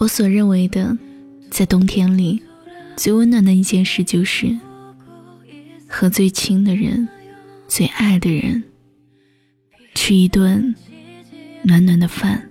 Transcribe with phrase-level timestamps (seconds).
[0.00, 0.96] 我所认为的，
[1.50, 2.42] 在冬天里
[2.96, 4.58] 最温暖的一件事，就是
[5.86, 7.06] 和最亲的人、
[7.68, 8.64] 最爱的人
[9.94, 10.74] 吃一顿
[11.62, 12.48] 暖暖的饭。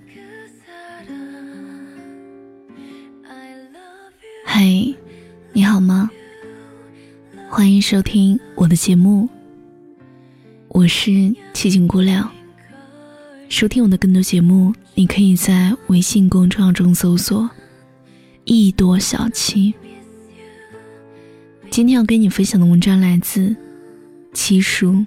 [4.46, 4.64] 嗨，
[5.52, 6.11] 你好吗？
[7.50, 9.28] 欢迎收听我的节目，
[10.68, 12.29] 我是七景姑娘。
[13.50, 17.50] 收听我的更多节目，你可以在微信公众号中搜索
[18.44, 19.74] “一朵小七”。
[21.71, 23.56] 今天要跟你分享的文章来自
[24.34, 25.06] 七叔。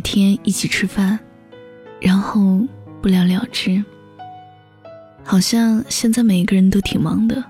[0.00, 1.18] 改天一起吃饭，
[2.00, 2.58] 然后
[3.02, 3.84] 不了了之？
[5.22, 7.44] 好像现在每一个人都挺忙的，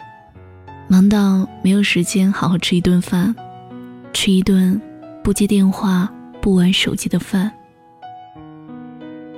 [0.88, 3.32] 忙到没有时间好好吃一顿饭，
[4.12, 4.82] 吃一顿
[5.22, 7.52] 不接电话、不玩手机的饭。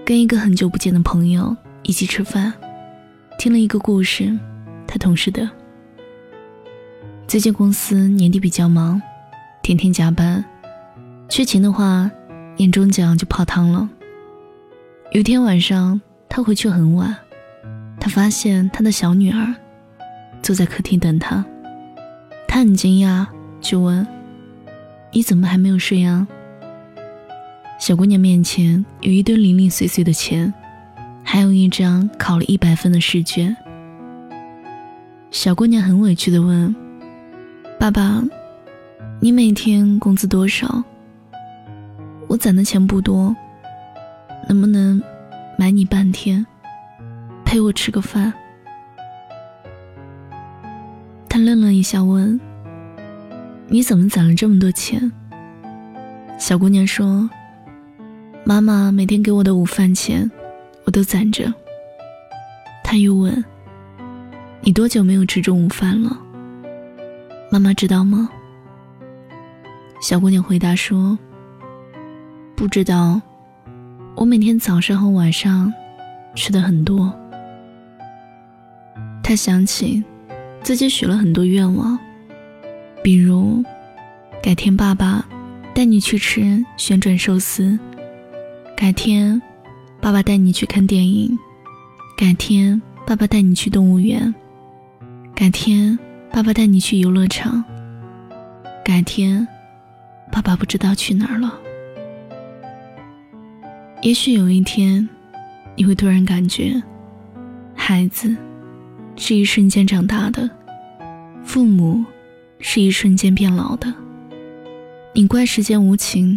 [0.06, 2.50] 跟一个很久不见的朋友一起吃饭，
[3.38, 4.34] 听了一个故事，
[4.86, 5.46] 他同事的。
[7.28, 9.02] 最近公司年底比较忙，
[9.62, 10.42] 天天加班。
[11.28, 12.10] 缺勤的话，
[12.56, 13.89] 年终奖就泡汤了。
[15.12, 17.14] 有天晚上，他回去很晚，
[18.00, 19.55] 他发现他的小女儿
[20.42, 21.45] 坐在客厅等他。
[22.48, 23.27] 他很惊讶，
[23.61, 24.06] 就问
[25.12, 26.27] ：“你怎么还没有睡啊？”
[27.80, 30.53] 小姑娘面前有一堆零零碎碎的钱，
[31.25, 33.56] 还有一张考了一百分的试卷。
[35.30, 36.74] 小姑娘很委屈地问
[37.80, 38.23] ：“爸爸，
[39.18, 40.85] 你每天工资多少？”
[42.32, 43.36] 我攒的钱不多，
[44.48, 45.02] 能不能
[45.58, 46.46] 买你半天，
[47.44, 48.32] 陪我吃个饭？
[51.28, 52.40] 他愣了一下，问
[53.68, 55.12] ：“你怎么攒了这么多钱？”
[56.40, 57.28] 小姑娘说
[58.44, 60.30] ：“妈妈每天给我的午饭钱，
[60.86, 61.52] 我都攒着。”
[62.82, 63.44] 他又问
[64.64, 66.18] ：“你多久没有吃中午饭了？
[67.50, 68.26] 妈妈知道吗？”
[70.00, 71.18] 小姑娘回答说。
[72.55, 73.20] 不知道，
[74.14, 75.73] 我每天早上和晚上
[76.35, 77.13] 吃的很多。
[79.23, 80.02] 他想起
[80.62, 81.98] 自己许了很多愿望，
[83.02, 83.62] 比如
[84.42, 85.24] 改天爸爸
[85.74, 87.79] 带你去吃旋转寿司，
[88.77, 89.41] 改天
[90.01, 91.36] 爸爸带你去看电影，
[92.17, 94.33] 改天爸爸带你去动物园，
[95.35, 95.98] 改天
[96.30, 97.64] 爸爸带你去游乐场，
[98.85, 99.46] 改天
[100.30, 101.58] 爸爸不知道去哪儿了。
[104.02, 105.08] 也许有一天，
[105.77, 106.83] 你会突然感觉，
[107.73, 108.35] 孩子
[109.14, 110.51] 是一瞬间长大的，
[111.45, 112.05] 父母
[112.58, 113.95] 是一瞬间变老的。
[115.14, 116.36] 你怪时间无情，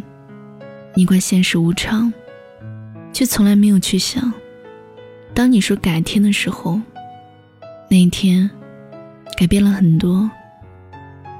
[0.93, 2.13] 你怪现实无常，
[3.11, 4.31] 却从来没有去想，
[5.33, 6.79] 当你说改天的时候，
[7.89, 8.47] 那一天
[9.39, 10.29] 改变了很多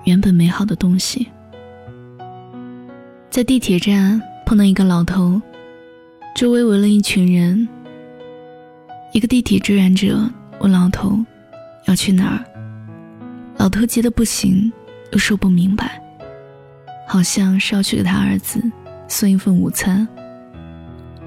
[0.05, 1.27] 原本美好的东西。
[3.29, 5.39] 在地铁站碰到一个老头。
[6.35, 7.65] 周围围了一群人。
[9.13, 10.29] 一个地铁志愿者
[10.59, 11.17] 问老头
[11.87, 12.43] ：“要去哪儿？”
[13.55, 14.69] 老头急得不行，
[15.13, 15.97] 又说不明白，
[17.07, 18.61] 好像是要去给他儿子
[19.07, 20.05] 送一份午餐。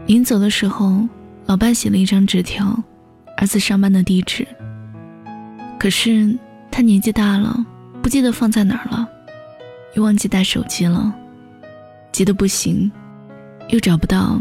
[0.04, 1.08] 临走的时候，
[1.46, 2.78] 老伴写了一张纸条，
[3.38, 4.46] 儿子上班的地址。
[5.80, 6.38] 可是
[6.70, 7.64] 他年纪大了，
[8.02, 9.08] 不记得放在哪儿了，
[9.94, 11.10] 又忘记带手机了，
[12.12, 12.92] 急得不行，
[13.70, 14.38] 又找不到。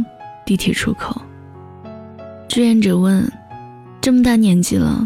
[0.48, 1.22] 地铁出口，
[2.48, 3.30] 志愿者问
[4.00, 5.06] ：“这么大年纪了，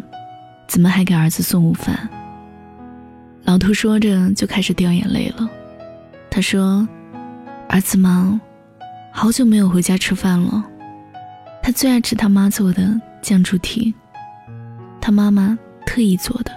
[0.68, 2.08] 怎么还给儿子送午饭？”
[3.44, 5.50] 老头说着就开始掉眼泪了。
[6.30, 6.88] 他说
[7.68, 8.40] ：“儿子忙，
[9.12, 10.64] 好久没有回家吃饭了。
[11.64, 13.92] 他最爱吃他妈做的酱猪蹄，
[15.02, 16.52] 他妈妈特意做的。”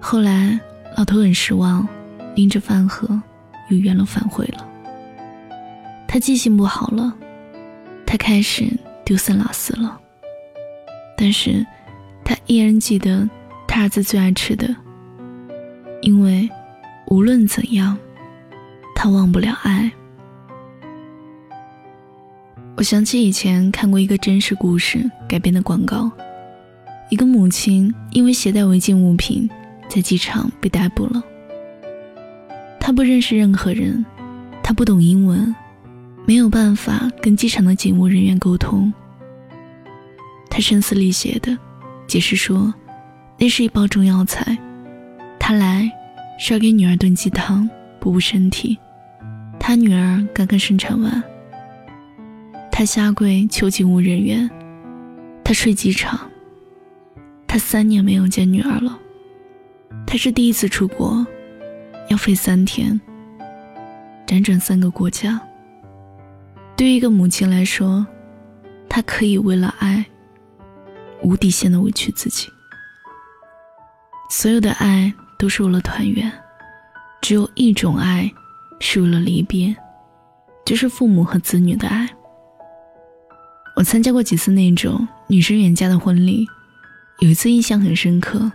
[0.00, 0.58] 后来，
[0.96, 1.86] 老头很失望，
[2.34, 3.20] 拎着饭盒
[3.68, 4.66] 又原路返回了。
[6.12, 7.14] 他记性不好了，
[8.04, 8.66] 他开始
[9.04, 9.96] 丢三落四了。
[11.16, 11.64] 但是，
[12.24, 13.30] 他依然记得
[13.68, 14.74] 他儿子最爱吃的，
[16.02, 16.50] 因为
[17.06, 17.96] 无论怎样，
[18.92, 19.88] 他忘不了爱。
[22.76, 26.10] 我想起以前看过一个真实故事改编的广告，
[27.08, 29.48] 一个母亲因为携带违禁物品，
[29.88, 31.22] 在机场被逮捕了。
[32.80, 34.04] 他不认识任何人，
[34.60, 35.54] 他不懂英文，
[36.26, 38.92] 没有办法跟机场的警务人员沟通。
[40.48, 41.56] 他声嘶力竭的
[42.06, 42.72] 解释说，
[43.38, 44.56] 那是一包中药材，
[45.38, 45.90] 他来
[46.38, 47.68] 是要给女儿炖鸡汤
[47.98, 48.78] 补补身体。
[49.58, 51.22] 他女儿刚刚生产完，
[52.70, 54.48] 他下跪求警务人员，
[55.44, 56.18] 他睡机场，
[57.46, 58.98] 他三年没有见女儿了，
[60.06, 61.26] 他是第一次出国。
[62.08, 63.00] 要飞三天，
[64.26, 65.40] 辗转三个国家。
[66.80, 68.06] 对于一个母亲来说，
[68.88, 70.02] 她可以为了爱，
[71.20, 72.48] 无底线的委屈自己。
[74.30, 76.32] 所有的爱都是为了团圆，
[77.20, 78.32] 只有一种爱
[78.80, 79.76] 是为了离别，
[80.64, 82.08] 就是父母和子女的爱。
[83.76, 86.48] 我参加过几次那种女生远嫁的婚礼，
[87.18, 88.50] 有一次印象很深刻，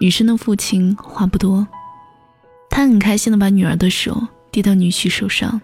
[0.00, 1.64] 女生的父亲话不多。
[2.68, 4.20] 他很开心的把女儿的手
[4.50, 5.60] 递到女婿手上，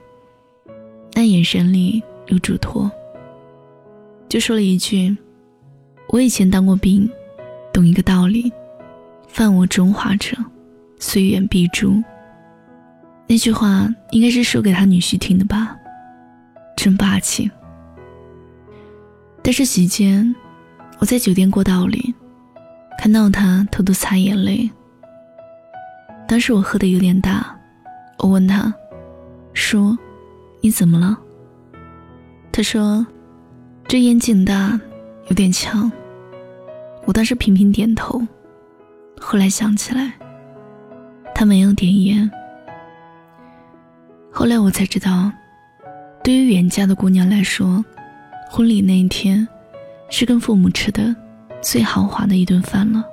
[1.15, 2.91] 那眼神里有嘱托，
[4.29, 5.17] 就说了一句
[6.09, 7.09] ：“我以前当过兵，
[7.73, 8.53] 懂一个道理，
[9.29, 10.37] 犯我中华者，
[10.99, 12.03] 虽远必诛。”
[13.29, 15.77] 那句话应该是说给他女婿听的吧，
[16.77, 17.51] 真霸气。
[19.43, 20.35] 但是席间，
[20.99, 22.15] 我在酒店过道里，
[22.99, 24.71] 看到他偷偷擦眼泪。
[26.27, 27.59] 当时我喝的有点大，
[28.19, 28.73] 我问他，
[29.53, 29.97] 说
[30.63, 31.19] ：“你怎么了？”
[32.51, 33.07] 他说
[33.87, 34.81] ：“这烟劲大，
[35.29, 35.93] 有点呛。”
[37.05, 38.19] 我当时频频点头，
[39.21, 40.13] 后来想起来，
[41.35, 42.31] 他没有点烟。
[44.31, 45.31] 后来我才知道，
[46.25, 47.85] 对于远嫁的姑娘来说，
[48.49, 49.47] 婚礼那一天，
[50.09, 51.15] 是跟父母吃的
[51.61, 53.05] 最豪华的一顿饭了。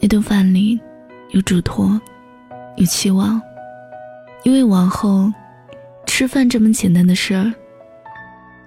[0.00, 0.80] 那顿饭里。
[1.32, 2.00] 有嘱托，
[2.76, 3.38] 有期望，
[4.44, 5.30] 因为往后
[6.18, 7.54] 吃饭这么简单的事儿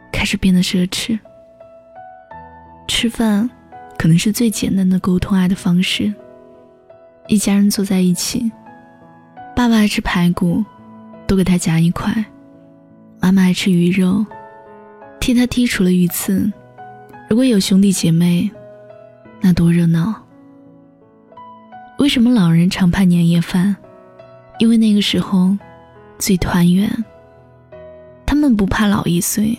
[0.10, 1.20] 开始变得奢侈。
[2.88, 3.50] 吃饭
[3.98, 6.14] 可能是最简单的沟通爱的方式。
[7.28, 8.50] 一家人坐在一起，
[9.54, 10.64] 爸爸爱吃排骨，
[11.28, 12.14] 多给他夹一块；
[13.20, 14.26] 妈妈爱吃鱼肉，
[15.20, 16.50] 替他剔除了鱼刺。
[17.30, 18.50] 如果有兄弟姐妹，
[19.42, 20.16] 那多热闹。
[22.00, 23.76] 为什么老人常盼年夜饭？
[24.58, 25.58] 因为那个时候
[26.18, 26.90] 最团圆。
[28.42, 29.56] 他们不怕老一岁，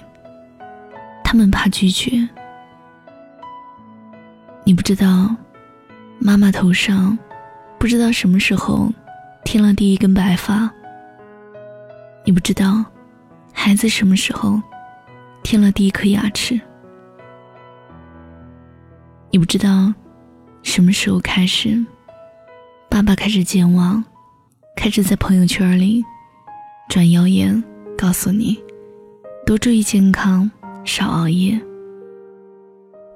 [1.23, 2.29] 他们怕拒绝。
[4.65, 5.33] 你不知道，
[6.19, 7.17] 妈妈头上
[7.79, 8.93] 不知道什么时候
[9.45, 10.69] 添了第一根白发。
[12.25, 12.85] 你不知道，
[13.53, 14.61] 孩子什么时候
[15.45, 16.61] 添了第一颗牙齿。
[19.31, 19.95] 你不知道，
[20.65, 21.81] 什么时候开始。
[22.91, 24.03] 爸爸开始健忘，
[24.75, 26.05] 开始在朋友圈里
[26.89, 27.63] 转谣言，
[27.97, 28.61] 告诉你
[29.45, 30.49] 多注意健康，
[30.85, 31.61] 少熬夜。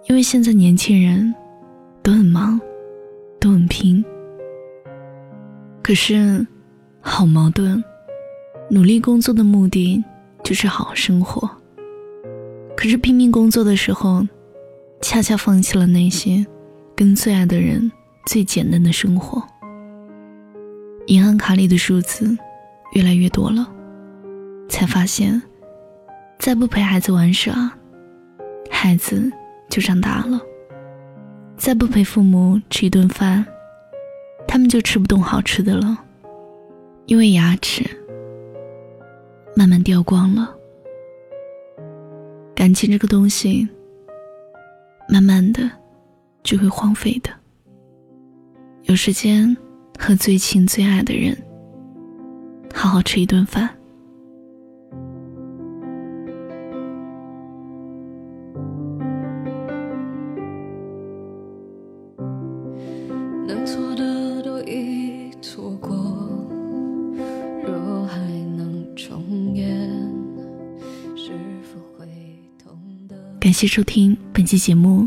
[0.09, 1.33] 因为现在年轻人
[2.03, 2.61] 都很忙，
[3.41, 4.05] 都很拼。
[5.83, 6.45] 可是，
[7.01, 7.83] 好矛盾。
[8.69, 10.03] 努力工作的目的
[10.43, 11.49] 就是好好生活，
[12.77, 14.27] 可是拼命工作的时候，
[15.01, 16.45] 恰恰放弃了那些
[16.97, 17.91] 跟最爱的人
[18.27, 19.41] 最简单的生活。
[21.07, 22.37] 银行卡里的数字
[22.95, 23.73] 越来越多了，
[24.69, 25.41] 才发现，
[26.39, 27.71] 再不陪孩子玩耍，
[28.71, 29.31] 孩子
[29.69, 30.39] 就长大了；
[31.57, 33.45] 再不陪父母吃一顿饭，
[34.47, 35.99] 他们就吃不动好吃的了，
[37.07, 37.85] 因为牙齿
[39.55, 40.55] 慢慢掉光了。
[42.55, 43.69] 感情这个东西，
[45.09, 45.71] 慢慢的
[46.43, 47.31] 就会荒废的。
[48.85, 49.57] 有时间。
[49.99, 51.35] 和最亲最爱的人
[52.75, 53.76] 好好吃一顿饭。
[63.47, 65.95] 能错的都已错过，
[67.65, 68.19] 若还
[68.57, 69.89] 能重演，
[71.15, 71.31] 是
[71.63, 72.07] 否会
[72.59, 72.77] 痛
[73.09, 73.15] 的？
[73.39, 75.07] 感谢收听本期节目，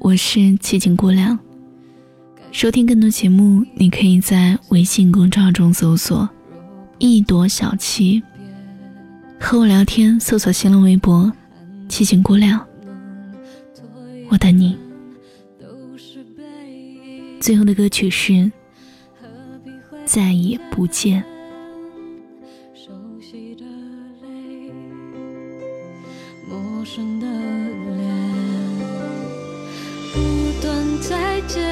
[0.00, 1.38] 我是七景姑娘。
[2.50, 6.28] 收听更多节目，你可以在微信公众号中搜索
[6.98, 8.20] “一朵小七”，
[9.38, 11.32] 和我聊天，搜索新浪微博
[11.88, 12.60] “七情姑娘”，
[14.30, 14.76] 我等你。
[17.40, 18.32] 最后的歌曲是
[20.04, 21.22] 《再也不见》。
[26.48, 27.26] 陌生的
[27.96, 28.08] 脸，
[30.12, 30.18] 不
[30.62, 31.67] 断再见。